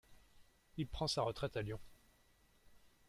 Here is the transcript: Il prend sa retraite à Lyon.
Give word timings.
Il 0.77 0.87
prend 0.87 1.05
sa 1.05 1.21
retraite 1.21 1.57
à 1.57 1.61
Lyon. 1.61 1.79